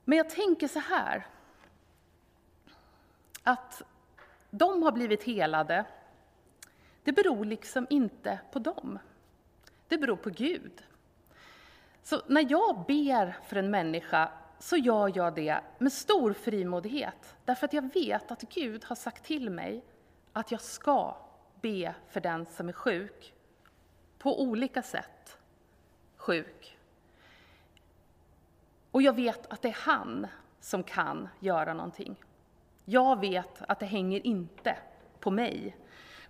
Men 0.03 0.18
jag 0.18 0.30
tänker 0.30 0.68
så 0.68 0.80
här, 0.80 1.27
att 3.44 3.82
de 4.50 4.84
har 4.84 4.91
blivit 4.91 5.24
helade, 5.24 5.86
det 7.03 7.12
beror 7.12 7.46
liksom 7.46 7.88
inte 7.89 8.39
på 8.51 8.60
dem. 8.60 9.00
Det 9.88 9.98
beror 9.98 10.18
på 10.18 10.30
Gud. 10.30 10.84
Så 12.03 12.22
när 12.27 12.51
jag 12.51 12.86
ber 12.88 13.38
för 13.48 13.56
en 13.56 13.72
människa 13.72 14.32
så 14.62 14.77
gör 14.77 15.12
jag 15.15 15.36
det 15.36 15.60
med 15.77 15.94
stor 15.94 16.34
frimodighet, 16.34 17.36
därför 17.46 17.65
att 17.65 17.74
jag 17.74 17.94
vet 17.94 18.32
att 18.32 18.41
Gud 18.41 18.84
har 18.84 18.96
sagt 18.96 19.25
till 19.25 19.50
mig 19.50 19.84
att 20.34 20.51
jag 20.51 20.62
ska 20.62 21.18
be 21.62 21.96
för 22.08 22.20
den 22.20 22.46
som 22.46 22.70
är 22.70 22.74
sjuk, 22.74 23.34
på 24.18 24.41
olika 24.41 24.82
sätt 24.82 25.38
sjuk. 26.15 26.77
Och 28.91 29.01
jag 29.01 29.15
vet 29.15 29.51
att 29.51 29.62
det 29.62 29.68
är 29.68 29.77
han 29.80 30.27
som 30.60 30.84
kan 30.84 31.30
göra 31.39 31.74
någonting. 31.74 32.15
Jag 32.86 33.20
vet 33.20 33.62
att 33.62 33.80
det 33.80 33.86
hänger 33.86 34.27
inte 34.27 34.77
på 35.20 35.32
mig, 35.32 35.77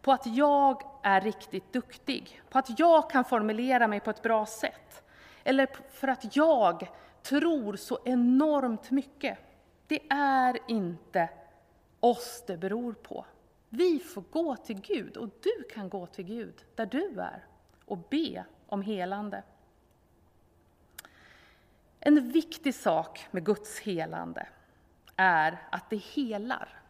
på 0.02 0.12
att 0.12 0.26
jag 0.26 0.84
är 1.04 1.22
riktigt 1.22 1.74
duktig, 1.74 2.42
på 2.50 2.58
att 2.60 2.80
jag 2.80 3.10
kan 3.10 3.26
formulera 3.26 3.88
mig 3.88 4.00
på 4.00 4.10
ett 4.10 4.22
bra 4.22 4.46
sätt, 4.46 5.04
eller 5.44 5.68
för 5.90 6.08
att 6.08 6.36
jag 6.36 6.90
tror 7.24 7.76
så 7.76 8.00
enormt 8.06 8.92
mycket. 8.92 9.38
Det 9.88 10.08
är 10.10 10.60
inte 10.68 11.30
oss 12.00 12.44
det 12.48 12.58
beror 12.58 12.94
på. 12.94 13.26
Vi 13.70 14.00
får 14.00 14.24
gå 14.32 14.56
till 14.56 14.82
Gud 14.82 15.18
och 15.18 15.30
du 15.42 15.64
kan 15.74 15.90
gå 15.90 16.06
till 16.06 16.26
Gud 16.26 16.66
där 16.76 16.86
du 16.86 17.20
är 17.20 17.46
och 17.86 17.98
be 17.98 18.46
om 18.68 18.82
helande. 18.82 19.44
En 22.00 22.32
viktig 22.32 22.76
sak 22.76 23.28
med 23.32 23.46
Guds 23.46 23.80
helande 23.80 24.48
är 25.16 25.68
att 25.72 25.90
det 25.90 25.98
helar 25.98 26.82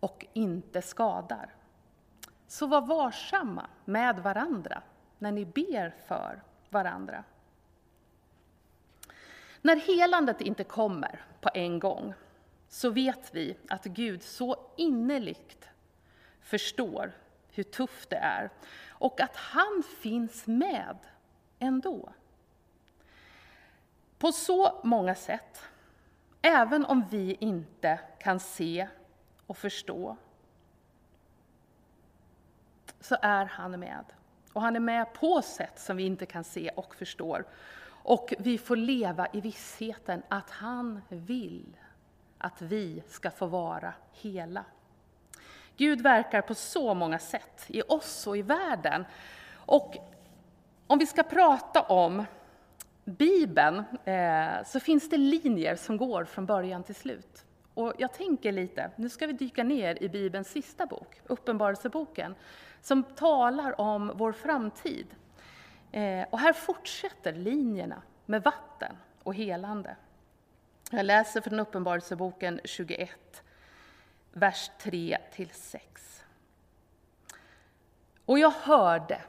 och 0.00 0.26
inte 0.32 0.82
skadar. 0.82 1.54
Så 2.46 2.66
var 2.66 2.80
varsamma 2.80 3.66
med 3.84 4.18
varandra 4.18 4.82
när 5.18 5.32
ni 5.32 5.44
ber 5.44 5.94
för 6.06 6.42
varandra. 6.70 7.24
När 9.62 9.76
helandet 9.76 10.40
inte 10.40 10.64
kommer 10.64 11.24
på 11.40 11.50
en 11.54 11.78
gång 11.78 12.14
så 12.68 12.90
vet 12.90 13.34
vi 13.34 13.56
att 13.68 13.84
Gud 13.84 14.22
så 14.22 14.56
innerligt 14.76 15.68
förstår 16.40 17.12
hur 17.50 17.62
tufft 17.62 18.10
det 18.10 18.16
är 18.16 18.50
och 18.88 19.20
att 19.20 19.36
han 19.36 19.82
finns 20.00 20.46
med 20.46 20.96
ändå. 21.58 22.12
På 24.18 24.32
så 24.32 24.80
många 24.84 25.14
sätt, 25.14 25.62
även 26.42 26.84
om 26.84 27.04
vi 27.10 27.36
inte 27.40 28.00
kan 28.18 28.40
se 28.40 28.88
och 29.46 29.58
förstå, 29.58 30.16
så 33.00 33.16
är 33.22 33.44
han 33.44 33.80
med. 33.80 34.04
Och 34.52 34.62
han 34.62 34.76
är 34.76 34.80
med 34.80 35.12
på 35.12 35.42
sätt 35.42 35.80
som 35.80 35.96
vi 35.96 36.02
inte 36.02 36.26
kan 36.26 36.44
se 36.44 36.70
och 36.76 36.94
förstår. 36.94 37.46
Och 38.02 38.34
vi 38.38 38.58
får 38.58 38.76
leva 38.76 39.26
i 39.32 39.40
vissheten 39.40 40.22
att 40.28 40.50
han 40.50 41.02
vill 41.08 41.76
att 42.38 42.62
vi 42.62 43.02
ska 43.08 43.30
få 43.30 43.46
vara 43.46 43.92
hela. 44.12 44.64
Gud 45.76 46.00
verkar 46.00 46.42
på 46.42 46.54
så 46.54 46.94
många 46.94 47.18
sätt, 47.18 47.64
i 47.66 47.82
oss 47.82 48.26
och 48.26 48.36
i 48.36 48.42
världen. 48.42 49.04
Och 49.54 49.96
om 50.86 50.98
vi 50.98 51.06
ska 51.06 51.22
prata 51.22 51.80
om 51.80 52.24
Bibeln 53.04 53.84
eh, 54.04 54.64
så 54.66 54.80
finns 54.80 55.10
det 55.10 55.16
linjer 55.16 55.76
som 55.76 55.96
går 55.96 56.24
från 56.24 56.46
början 56.46 56.82
till 56.82 56.94
slut. 56.94 57.44
Och 57.74 57.92
jag 57.98 58.12
tänker 58.12 58.52
lite, 58.52 58.90
nu 58.96 59.08
ska 59.08 59.26
vi 59.26 59.32
dyka 59.32 59.64
ner 59.64 60.02
i 60.02 60.08
Bibelns 60.08 60.48
sista 60.48 60.86
bok, 60.86 61.20
Uppenbarelseboken, 61.26 62.34
som 62.82 63.02
talar 63.02 63.80
om 63.80 64.12
vår 64.14 64.32
framtid. 64.32 65.06
Eh, 65.92 66.26
och 66.30 66.38
här 66.38 66.52
fortsätter 66.52 67.32
linjerna 67.32 68.02
med 68.26 68.42
vatten 68.42 68.96
och 69.22 69.34
helande. 69.34 69.96
Jag 70.90 71.06
läser 71.06 71.40
från 71.40 71.60
Uppenbarelseboken 71.60 72.60
21, 72.64 73.42
vers 74.32 74.70
3 74.78 75.18
6. 75.52 76.24
Och 78.24 78.38
jag 78.38 78.50
hörde 78.50 79.20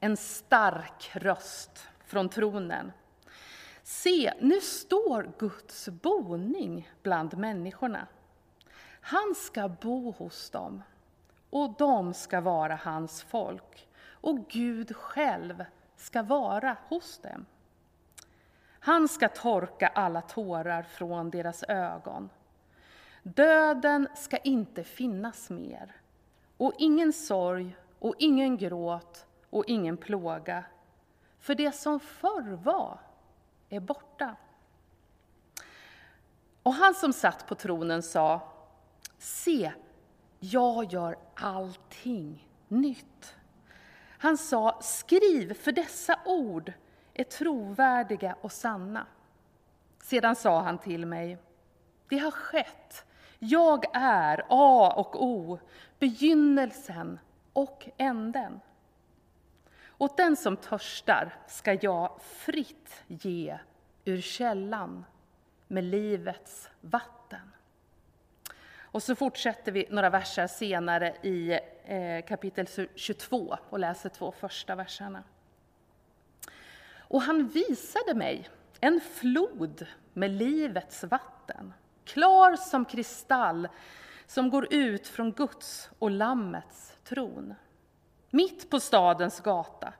en 0.00 0.16
stark 0.16 1.10
röst 1.12 1.88
från 2.06 2.28
tronen. 2.28 2.92
Se, 3.82 4.32
nu 4.40 4.60
står 4.60 5.32
Guds 5.38 5.88
boning 5.88 6.90
bland 7.02 7.38
människorna. 7.38 8.06
Han 9.00 9.34
ska 9.36 9.68
bo 9.68 10.10
hos 10.10 10.50
dem, 10.50 10.82
och 11.50 11.74
de 11.78 12.14
ska 12.14 12.40
vara 12.40 12.76
hans 12.76 13.22
folk, 13.22 13.88
och 14.04 14.48
Gud 14.48 14.96
själv 14.96 15.64
ska 15.96 16.22
vara 16.22 16.76
hos 16.88 17.18
dem. 17.18 17.46
Han 18.80 19.08
ska 19.08 19.28
torka 19.28 19.88
alla 19.88 20.20
tårar 20.20 20.82
från 20.82 21.30
deras 21.30 21.62
ögon. 21.62 22.30
Döden 23.22 24.08
ska 24.14 24.36
inte 24.36 24.84
finnas 24.84 25.50
mer, 25.50 25.96
och 26.56 26.72
ingen 26.78 27.12
sorg 27.12 27.76
och 27.98 28.14
ingen 28.18 28.56
gråt 28.56 29.26
och 29.50 29.64
ingen 29.66 29.96
plåga, 29.96 30.64
för 31.38 31.54
det 31.54 31.72
som 31.72 32.00
förr 32.00 32.56
var 32.62 33.00
är 33.68 33.80
borta. 33.80 34.36
Och 36.62 36.74
han 36.74 36.94
som 36.94 37.12
satt 37.12 37.46
på 37.46 37.54
tronen 37.54 38.02
sa, 38.02 38.52
se, 39.18 39.72
jag 40.38 40.92
gör 40.92 41.16
allting 41.34 42.48
nytt. 42.68 43.36
Han 44.18 44.38
sa, 44.38 44.78
skriv, 44.82 45.54
för 45.54 45.72
dessa 45.72 46.18
ord 46.24 46.72
är 47.14 47.24
trovärdiga 47.24 48.36
och 48.40 48.52
sanna. 48.52 49.06
Sedan 50.02 50.36
sa 50.36 50.60
han 50.60 50.78
till 50.78 51.06
mig, 51.06 51.38
det 52.08 52.18
har 52.18 52.30
skett. 52.30 53.04
Jag 53.38 53.84
är 53.92 54.44
A 54.48 54.92
och 54.96 55.24
O, 55.24 55.58
begynnelsen 55.98 57.18
och 57.52 57.88
änden. 57.96 58.60
Åt 59.98 60.16
den 60.16 60.36
som 60.36 60.56
törstar 60.56 61.38
ska 61.46 61.72
jag 61.72 62.20
fritt 62.22 63.04
ge 63.06 63.58
ur 64.04 64.20
källan 64.20 65.04
med 65.68 65.84
livets 65.84 66.70
vatten. 66.80 67.52
Och 68.96 69.02
så 69.02 69.14
fortsätter 69.14 69.72
vi 69.72 69.86
några 69.90 70.10
verser 70.10 70.46
senare 70.46 71.14
i 71.22 71.58
eh, 71.84 72.24
kapitel 72.24 72.66
22 72.94 73.56
och 73.70 73.78
läser 73.78 74.08
två 74.08 74.32
första 74.32 74.74
verserna. 74.74 75.22
Och 76.98 77.22
han 77.22 77.48
visade 77.48 78.14
mig 78.14 78.48
en 78.80 79.00
flod 79.00 79.86
med 80.12 80.30
livets 80.30 81.04
vatten, 81.04 81.74
klar 82.04 82.56
som 82.56 82.84
kristall, 82.84 83.68
som 84.26 84.50
går 84.50 84.74
ut 84.74 85.08
från 85.08 85.32
Guds 85.32 85.90
och 85.98 86.10
Lammets 86.10 86.96
tron. 87.04 87.54
Mitt 88.30 88.70
på 88.70 88.80
stadens 88.80 89.40
gata, 89.40 89.92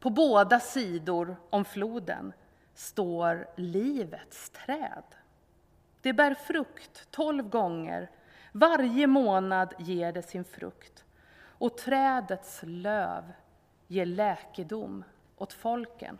på 0.00 0.10
båda 0.10 0.60
sidor 0.60 1.36
om 1.50 1.64
floden, 1.64 2.32
står 2.74 3.46
livets 3.56 4.50
träd. 4.50 5.04
Det 6.02 6.12
bär 6.12 6.34
frukt 6.34 7.10
tolv 7.10 7.48
gånger, 7.48 8.10
varje 8.52 9.06
månad 9.06 9.74
ger 9.78 10.12
det 10.12 10.22
sin 10.22 10.44
frukt 10.44 11.04
och 11.42 11.78
trädets 11.78 12.60
löv 12.62 13.32
ger 13.86 14.06
läkedom 14.06 15.04
åt 15.36 15.52
folken. 15.52 16.18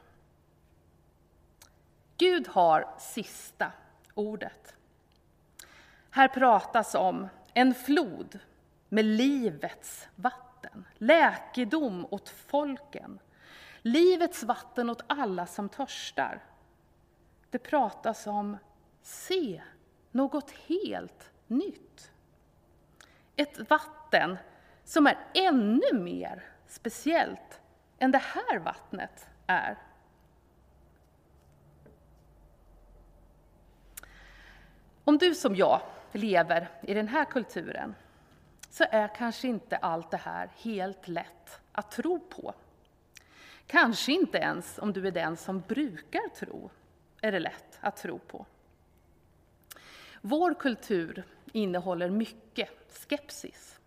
Gud 2.16 2.48
har 2.48 2.94
sista 2.98 3.72
ordet. 4.14 4.76
Här 6.10 6.28
pratas 6.28 6.94
om 6.94 7.28
en 7.54 7.74
flod 7.74 8.38
med 8.88 9.04
livets 9.04 10.08
vatten, 10.16 10.84
läkedom 10.94 12.06
åt 12.10 12.28
folken, 12.28 13.18
livets 13.82 14.42
vatten 14.42 14.90
åt 14.90 15.02
alla 15.06 15.46
som 15.46 15.68
törstar. 15.68 16.44
Det 17.50 17.58
pratas 17.58 18.26
om 18.26 18.56
se, 19.02 19.62
något 20.10 20.50
helt 20.50 21.30
nytt. 21.46 22.12
Ett 23.40 23.70
vatten 23.70 24.38
som 24.84 25.06
är 25.06 25.18
ännu 25.34 25.92
mer 25.92 26.44
speciellt 26.66 27.60
än 27.98 28.10
det 28.10 28.18
här 28.18 28.58
vattnet 28.58 29.28
är. 29.46 29.78
Om 35.04 35.18
du 35.18 35.34
som 35.34 35.56
jag 35.56 35.80
lever 36.12 36.68
i 36.82 36.94
den 36.94 37.08
här 37.08 37.24
kulturen 37.24 37.94
så 38.70 38.84
är 38.90 39.08
kanske 39.08 39.48
inte 39.48 39.76
allt 39.76 40.10
det 40.10 40.16
här 40.16 40.50
helt 40.56 41.08
lätt 41.08 41.60
att 41.72 41.90
tro 41.90 42.20
på. 42.20 42.54
Kanske 43.66 44.12
inte 44.12 44.38
ens 44.38 44.78
om 44.78 44.92
du 44.92 45.06
är 45.06 45.12
den 45.12 45.36
som 45.36 45.60
brukar 45.60 46.28
tro 46.28 46.70
är 47.20 47.32
det 47.32 47.40
lätt 47.40 47.78
att 47.80 47.96
tro 47.96 48.18
på. 48.18 48.46
Vår 50.20 50.54
kultur 50.54 51.24
innehåller 51.52 52.10
mycket 52.10 52.68
skepsis. 53.08 53.78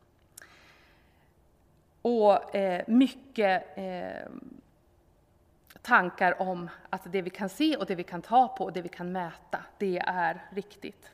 Och 2.01 2.55
eh, 2.55 2.83
mycket 2.87 3.77
eh, 3.77 4.29
tankar 5.81 6.41
om 6.41 6.69
att 6.89 7.11
det 7.11 7.21
vi 7.21 7.29
kan 7.29 7.49
se 7.49 7.77
och 7.77 7.85
det 7.85 7.95
vi 7.95 8.03
kan 8.03 8.21
ta 8.21 8.47
på 8.47 8.63
och 8.63 8.73
det 8.73 8.81
vi 8.81 8.89
kan 8.89 9.11
mäta, 9.11 9.63
det 9.77 9.99
är 9.99 10.45
riktigt. 10.51 11.11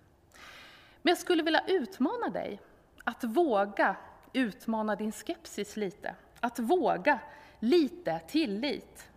Men 1.01 1.11
jag 1.11 1.17
skulle 1.17 1.43
vilja 1.43 1.63
utmana 1.67 2.29
dig 2.29 2.59
att 3.03 3.23
våga 3.23 3.95
utmana 4.33 4.95
din 4.95 5.11
skepsis 5.11 5.77
lite. 5.77 6.15
Att 6.39 6.59
våga 6.59 7.19
lite 7.59 8.19
tillit. 8.27 9.08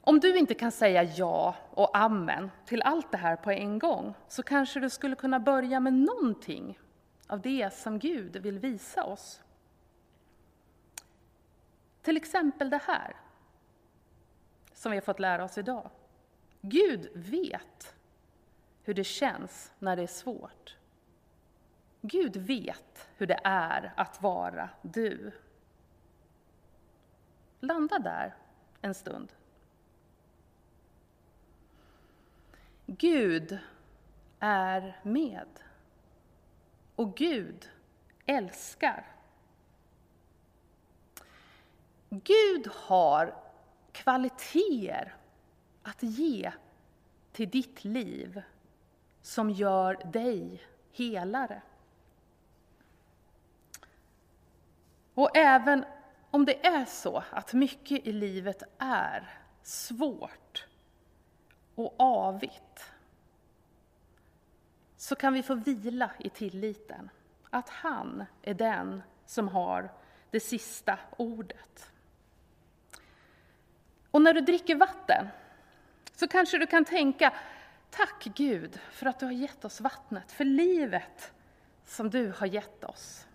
Om 0.00 0.20
du 0.20 0.38
inte 0.38 0.54
kan 0.54 0.72
säga 0.72 1.02
ja 1.02 1.56
och 1.70 1.98
amen 1.98 2.50
till 2.64 2.82
allt 2.82 3.12
det 3.12 3.18
här 3.18 3.36
på 3.36 3.50
en 3.50 3.78
gång 3.78 4.14
så 4.28 4.42
kanske 4.42 4.80
du 4.80 4.90
skulle 4.90 5.16
kunna 5.16 5.40
börja 5.40 5.80
med 5.80 5.92
någonting 5.92 6.78
av 7.26 7.40
det 7.40 7.74
som 7.74 7.98
Gud 7.98 8.36
vill 8.36 8.58
visa 8.58 9.04
oss. 9.04 9.40
Till 12.02 12.16
exempel 12.16 12.70
det 12.70 12.82
här 12.86 13.16
som 14.72 14.90
vi 14.90 14.96
har 14.96 15.02
fått 15.02 15.20
lära 15.20 15.44
oss 15.44 15.58
idag. 15.58 15.90
Gud 16.60 17.10
vet 17.14 17.94
hur 18.82 18.94
det 18.94 19.04
känns 19.04 19.72
när 19.78 19.96
det 19.96 20.02
är 20.02 20.06
svårt. 20.06 20.76
Gud 22.00 22.36
vet 22.36 23.08
hur 23.16 23.26
det 23.26 23.40
är 23.44 23.92
att 23.96 24.22
vara 24.22 24.70
du. 24.82 25.32
Landa 27.60 27.98
där 27.98 28.36
en 28.80 28.94
stund. 28.94 29.32
Gud 32.90 33.58
är 34.38 35.00
med. 35.02 35.48
Och 36.96 37.16
Gud 37.16 37.70
älskar. 38.26 39.06
Gud 42.10 42.68
har 42.72 43.34
kvaliteter 43.92 45.16
att 45.82 46.02
ge 46.02 46.52
till 47.32 47.50
ditt 47.50 47.84
liv 47.84 48.42
som 49.22 49.50
gör 49.50 49.94
dig 50.12 50.62
helare. 50.92 51.62
Och 55.14 55.36
även 55.36 55.84
om 56.30 56.44
det 56.44 56.66
är 56.66 56.84
så 56.84 57.22
att 57.30 57.52
mycket 57.52 58.06
i 58.06 58.12
livet 58.12 58.62
är 58.78 59.40
svårt 59.62 60.66
och 61.74 61.94
avigt, 61.98 62.67
så 64.98 65.14
kan 65.14 65.32
vi 65.32 65.42
få 65.42 65.54
vila 65.54 66.10
i 66.18 66.28
tilliten 66.28 67.10
att 67.50 67.68
han 67.68 68.24
är 68.42 68.54
den 68.54 69.02
som 69.26 69.48
har 69.48 69.92
det 70.30 70.40
sista 70.40 70.98
ordet. 71.16 71.92
Och 74.10 74.22
när 74.22 74.34
du 74.34 74.40
dricker 74.40 74.76
vatten 74.76 75.28
så 76.14 76.28
kanske 76.28 76.58
du 76.58 76.66
kan 76.66 76.84
tänka, 76.84 77.32
tack 77.90 78.24
Gud 78.24 78.80
för 78.90 79.06
att 79.06 79.18
du 79.20 79.26
har 79.26 79.32
gett 79.32 79.64
oss 79.64 79.80
vattnet, 79.80 80.32
för 80.32 80.44
livet 80.44 81.32
som 81.84 82.10
du 82.10 82.32
har 82.36 82.46
gett 82.46 82.84
oss. 82.84 83.26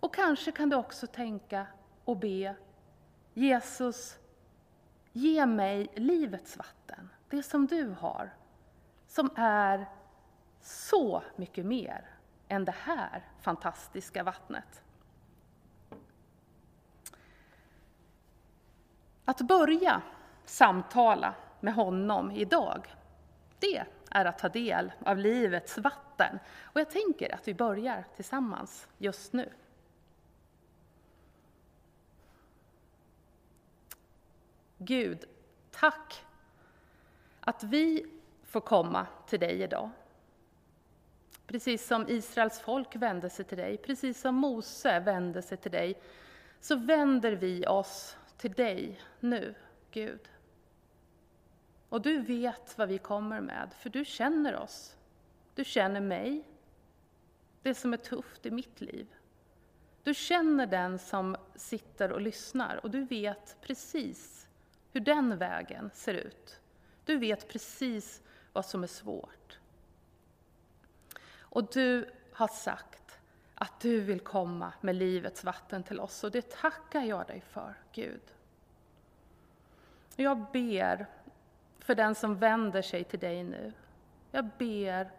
Och 0.00 0.14
kanske 0.14 0.52
kan 0.52 0.70
du 0.70 0.76
också 0.76 1.06
tänka 1.06 1.66
och 2.04 2.16
be, 2.16 2.54
Jesus, 3.34 4.18
ge 5.12 5.46
mig 5.46 5.92
livets 5.96 6.56
vatten, 6.56 7.08
det 7.28 7.42
som 7.42 7.66
du 7.66 7.88
har, 7.88 8.34
som 9.06 9.30
är 9.36 9.86
så 10.60 11.22
mycket 11.36 11.66
mer 11.66 12.10
än 12.48 12.64
det 12.64 12.74
här 12.78 13.24
fantastiska 13.40 14.22
vattnet. 14.22 14.82
Att 19.24 19.40
börja 19.40 20.02
samtala 20.44 21.34
med 21.60 21.74
honom 21.74 22.30
idag, 22.30 22.94
det 23.58 23.84
är 24.10 24.24
att 24.24 24.38
ta 24.38 24.48
del 24.48 24.92
av 25.04 25.18
livets 25.18 25.78
vatten. 25.78 26.38
Och 26.62 26.80
jag 26.80 26.90
tänker 26.90 27.34
att 27.34 27.48
vi 27.48 27.54
börjar 27.54 28.04
tillsammans 28.16 28.88
just 28.98 29.32
nu. 29.32 29.52
Gud, 34.78 35.24
tack 35.70 36.24
att 37.40 37.62
vi 37.62 38.06
får 38.44 38.60
komma 38.60 39.06
till 39.26 39.40
dig 39.40 39.62
idag. 39.62 39.90
Precis 41.50 41.86
som 41.86 42.08
Israels 42.08 42.60
folk 42.60 42.96
vände 42.96 43.30
sig 43.30 43.44
till 43.44 43.58
dig, 43.58 43.76
precis 43.76 44.20
som 44.20 44.34
Mose 44.34 45.00
vände 45.00 45.42
sig 45.42 45.58
till 45.58 45.70
dig, 45.70 46.00
så 46.60 46.76
vänder 46.76 47.32
vi 47.32 47.66
oss 47.66 48.16
till 48.36 48.52
dig 48.52 49.00
nu, 49.20 49.54
Gud. 49.90 50.28
Och 51.88 52.02
du 52.02 52.20
vet 52.20 52.78
vad 52.78 52.88
vi 52.88 52.98
kommer 52.98 53.40
med, 53.40 53.72
för 53.78 53.90
du 53.90 54.04
känner 54.04 54.56
oss. 54.56 54.96
Du 55.54 55.64
känner 55.64 56.00
mig, 56.00 56.44
det 57.62 57.74
som 57.74 57.92
är 57.92 57.96
tufft 57.96 58.46
i 58.46 58.50
mitt 58.50 58.80
liv. 58.80 59.06
Du 60.02 60.14
känner 60.14 60.66
den 60.66 60.98
som 60.98 61.36
sitter 61.54 62.12
och 62.12 62.20
lyssnar 62.20 62.80
och 62.82 62.90
du 62.90 63.04
vet 63.04 63.56
precis 63.60 64.48
hur 64.92 65.00
den 65.00 65.38
vägen 65.38 65.90
ser 65.94 66.14
ut. 66.14 66.60
Du 67.04 67.16
vet 67.16 67.48
precis 67.48 68.22
vad 68.52 68.66
som 68.66 68.82
är 68.82 68.86
svårt. 68.86 69.59
Och 71.50 71.64
du 71.72 72.10
har 72.32 72.48
sagt 72.48 73.18
att 73.54 73.80
du 73.80 74.00
vill 74.00 74.20
komma 74.20 74.72
med 74.80 74.94
livets 74.96 75.44
vatten 75.44 75.82
till 75.82 76.00
oss 76.00 76.24
och 76.24 76.30
det 76.30 76.50
tackar 76.50 77.00
jag 77.00 77.26
dig 77.26 77.40
för, 77.40 77.74
Gud. 77.92 78.34
Jag 80.16 80.46
ber 80.52 81.06
för 81.78 81.94
den 81.94 82.14
som 82.14 82.36
vänder 82.38 82.82
sig 82.82 83.04
till 83.04 83.18
dig 83.18 83.44
nu. 83.44 83.72
Jag 84.30 84.48
ber 84.58 85.10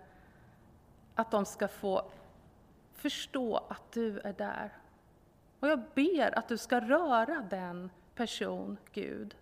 att 1.15 1.31
de 1.31 1.45
ska 1.45 1.67
få 1.67 2.11
förstå 2.93 3.57
att 3.57 3.91
du 3.91 4.19
är 4.19 4.33
där. 4.33 4.77
Och 5.59 5.67
jag 5.67 5.83
ber 5.93 6.37
att 6.37 6.47
du 6.47 6.57
ska 6.57 6.79
röra 6.79 7.41
den 7.49 7.89
person, 8.15 8.77
Gud, 8.93 9.35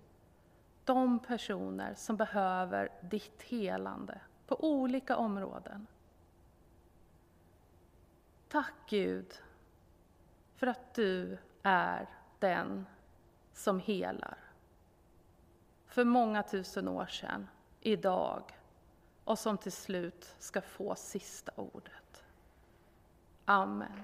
de 0.86 1.20
personer 1.20 1.94
som 1.96 2.18
behöver 2.18 2.90
ditt 3.02 3.42
helande 3.42 4.22
på 4.48 4.64
olika 4.64 5.18
områden. 5.18 5.88
Tack 8.50 8.74
Gud 8.88 9.42
för 10.56 10.68
att 10.68 10.94
du 10.94 11.38
är 11.64 12.08
den 12.40 12.86
som 13.54 13.80
helar. 13.80 14.38
För 15.86 16.04
många 16.04 16.44
tusen 16.44 16.88
år 16.88 17.06
sedan, 17.06 17.48
idag, 17.82 18.44
och 19.24 19.40
som 19.40 19.58
till 19.58 19.72
slut 19.72 20.36
ska 20.40 20.62
få 20.62 20.96
sista 20.96 21.52
ordet. 21.56 22.24
Amen. 23.46 24.04